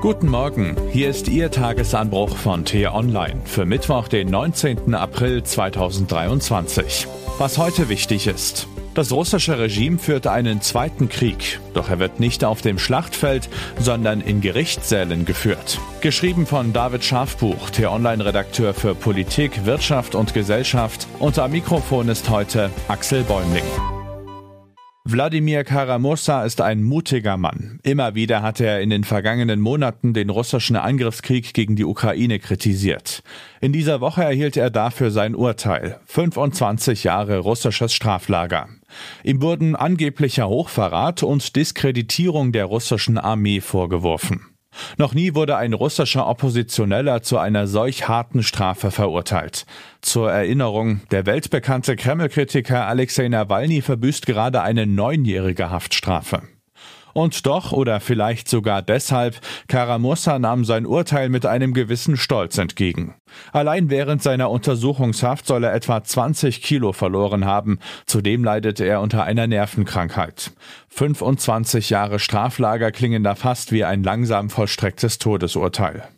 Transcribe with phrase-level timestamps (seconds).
[0.00, 4.94] Guten Morgen, hier ist Ihr Tagesanbruch von T-Online für Mittwoch, den 19.
[4.94, 7.08] April 2023.
[7.38, 8.68] Was heute wichtig ist.
[8.94, 13.48] Das russische Regime führt einen zweiten Krieg, doch er wird nicht auf dem Schlachtfeld,
[13.80, 15.80] sondern in Gerichtssälen geführt.
[16.00, 21.08] Geschrieben von David Schafbuch, T-Online-Redakteur für Politik, Wirtschaft und Gesellschaft.
[21.18, 23.97] Am Mikrofon ist heute Axel Bäumling.
[25.10, 27.80] Wladimir Karamosa ist ein mutiger Mann.
[27.82, 33.22] Immer wieder hat er in den vergangenen Monaten den russischen Angriffskrieg gegen die Ukraine kritisiert.
[33.62, 35.98] In dieser Woche erhielt er dafür sein Urteil.
[36.04, 38.68] 25 Jahre russisches Straflager.
[39.24, 44.57] Ihm wurden angeblicher Hochverrat und Diskreditierung der russischen Armee vorgeworfen.
[44.96, 49.66] Noch nie wurde ein russischer Oppositioneller zu einer solch harten Strafe verurteilt.
[50.00, 56.42] Zur Erinnerung, der weltbekannte Kreml-Kritiker Alexei Nawalny verbüßt gerade eine neunjährige Haftstrafe.
[57.12, 63.14] Und doch oder vielleicht sogar deshalb, Karamussa nahm sein Urteil mit einem gewissen Stolz entgegen.
[63.52, 67.78] Allein während seiner Untersuchungshaft soll er etwa 20 Kilo verloren haben.
[68.06, 70.52] Zudem leidet er unter einer Nervenkrankheit.
[70.88, 76.08] 25 Jahre Straflager klingen da fast wie ein langsam vollstrecktes Todesurteil.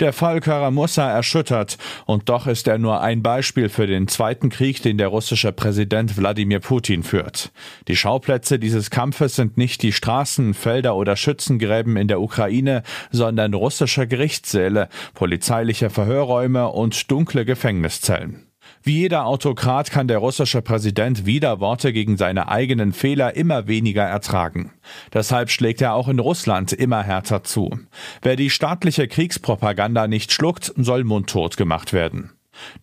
[0.00, 4.82] Der Fall Karamussa erschüttert, und doch ist er nur ein Beispiel für den zweiten Krieg,
[4.82, 7.52] den der russische Präsident Wladimir Putin führt.
[7.88, 13.54] Die Schauplätze dieses Kampfes sind nicht die Straßen, Felder oder Schützengräben in der Ukraine, sondern
[13.54, 18.43] russische Gerichtssäle, polizeiliche Verhörräume und dunkle Gefängniszellen.
[18.86, 24.72] Wie jeder Autokrat kann der russische Präsident Widerworte gegen seine eigenen Fehler immer weniger ertragen.
[25.14, 27.70] Deshalb schlägt er auch in Russland immer härter zu.
[28.20, 32.32] Wer die staatliche Kriegspropaganda nicht schluckt, soll mundtot gemacht werden.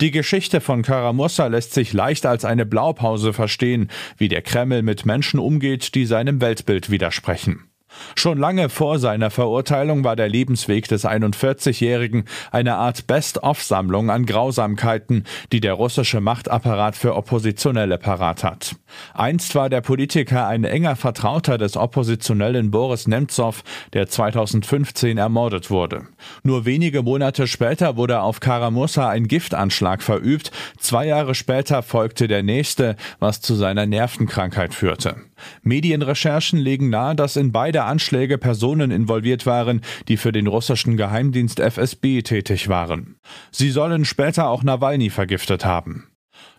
[0.02, 5.06] Die Geschichte von Karamussa lässt sich leicht als eine Blaupause verstehen, wie der Kreml mit
[5.06, 7.71] Menschen umgeht, die seinem Weltbild widersprechen.
[8.16, 15.26] Schon lange vor seiner Verurteilung war der Lebensweg des 41-Jährigen eine Art Best-of-Sammlung an Grausamkeiten,
[15.52, 18.76] die der russische Machtapparat für Oppositionelle parat hat.
[19.14, 23.64] Einst war der Politiker ein enger Vertrauter des Oppositionellen Boris Nemtsov,
[23.94, 26.08] der 2015 ermordet wurde.
[26.44, 32.44] Nur wenige Monate später wurde auf Karamussa ein Giftanschlag verübt, zwei Jahre später folgte der
[32.44, 35.16] nächste, was zu seiner Nervenkrankheit führte.
[35.64, 41.60] Medienrecherchen legen nahe, dass in beide Anschläge Personen involviert waren, die für den russischen Geheimdienst
[41.60, 43.16] FSB tätig waren.
[43.52, 46.11] Sie sollen später auch Nawalny vergiftet haben.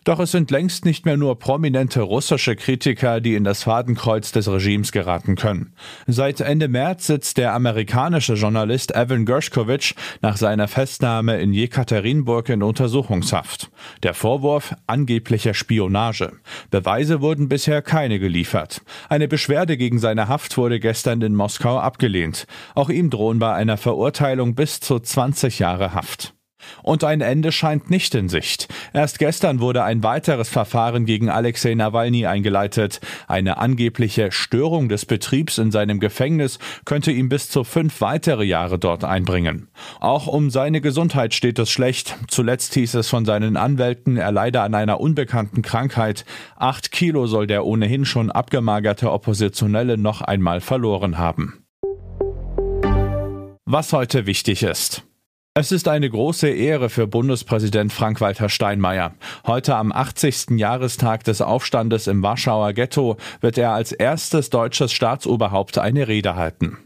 [0.03, 4.49] Doch es sind längst nicht mehr nur prominente russische Kritiker, die in das Fadenkreuz des
[4.49, 5.73] Regimes geraten können.
[6.07, 12.63] Seit Ende März sitzt der amerikanische Journalist Evan Gershkovich nach seiner Festnahme in Jekaterinburg in
[12.63, 13.71] Untersuchungshaft.
[14.03, 16.33] Der Vorwurf angebliche Spionage.
[16.69, 18.81] Beweise wurden bisher keine geliefert.
[19.07, 22.45] Eine Beschwerde gegen seine Haft wurde gestern in Moskau abgelehnt.
[22.75, 26.32] Auch ihm drohen bei einer Verurteilung bis zu 20 Jahre Haft.
[26.81, 28.67] Und ein Ende scheint nicht in Sicht.
[28.93, 33.01] Erst gestern wurde ein weiteres Verfahren gegen Alexei Nawalny eingeleitet.
[33.27, 38.79] Eine angebliche Störung des Betriebs in seinem Gefängnis könnte ihm bis zu fünf weitere Jahre
[38.79, 39.69] dort einbringen.
[39.99, 42.15] Auch um seine Gesundheit steht es schlecht.
[42.27, 46.25] Zuletzt hieß es von seinen Anwälten, er leide an einer unbekannten Krankheit.
[46.55, 51.63] Acht Kilo soll der ohnehin schon abgemagerte Oppositionelle noch einmal verloren haben.
[53.65, 55.03] Was heute wichtig ist.
[55.55, 59.13] Es ist eine große Ehre für Bundespräsident Frank-Walter Steinmeier.
[59.45, 60.57] Heute am 80.
[60.57, 66.79] Jahrestag des Aufstandes im Warschauer Ghetto wird er als erstes deutsches Staatsoberhaupt eine Rede halten.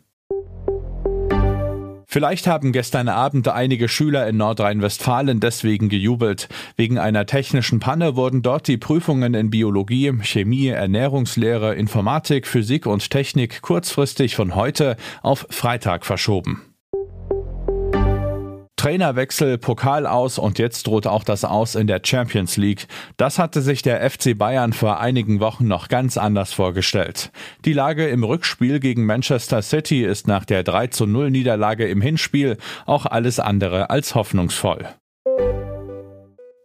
[2.08, 6.50] Vielleicht haben gestern Abend einige Schüler in Nordrhein-Westfalen deswegen gejubelt.
[6.76, 13.10] Wegen einer technischen Panne wurden dort die Prüfungen in Biologie, Chemie, Ernährungslehre, Informatik, Physik und
[13.10, 16.64] Technik kurzfristig von heute auf Freitag verschoben.
[18.88, 22.88] Trainerwechsel, Pokal aus und jetzt droht auch das Aus in der Champions League.
[23.18, 27.30] Das hatte sich der FC Bayern vor einigen Wochen noch ganz anders vorgestellt.
[27.66, 32.00] Die Lage im Rückspiel gegen Manchester City ist nach der 3 zu 0 Niederlage im
[32.00, 32.56] Hinspiel
[32.86, 34.88] auch alles andere als hoffnungsvoll.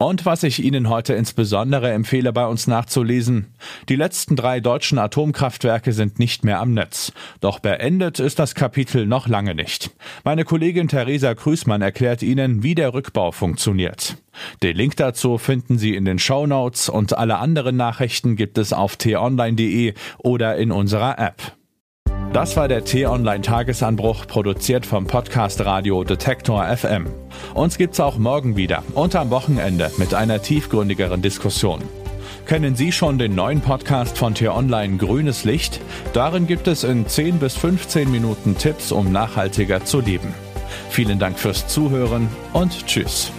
[0.03, 3.55] Und was ich Ihnen heute insbesondere empfehle, bei uns nachzulesen.
[3.89, 7.13] Die letzten drei deutschen Atomkraftwerke sind nicht mehr am Netz.
[7.41, 9.93] Doch beendet ist das Kapitel noch lange nicht.
[10.25, 14.17] Meine Kollegin Theresa Krüßmann erklärt Ihnen, wie der Rückbau funktioniert.
[14.65, 18.73] Den Link dazu finden Sie in den Show Notes und alle anderen Nachrichten gibt es
[18.73, 21.55] auf t-online.de oder in unserer App.
[22.33, 27.07] Das war der T-Online-Tagesanbruch, produziert vom Podcast Radio Detektor FM.
[27.53, 31.83] Uns gibt's auch morgen wieder und am Wochenende mit einer tiefgründigeren Diskussion.
[32.47, 35.79] Kennen Sie schon den neuen Podcast von T-Online Grünes Licht?
[36.15, 40.33] Darin gibt es in 10 bis 15 Minuten Tipps, um nachhaltiger zu leben.
[40.89, 43.31] Vielen Dank fürs Zuhören und Tschüss.